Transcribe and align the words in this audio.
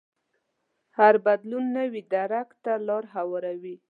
هر 0.97 1.13
بدلون 1.25 1.65
نوي 1.77 2.01
درک 2.13 2.49
ته 2.63 2.71
لار 2.87 3.03
هواروي. 3.15 3.75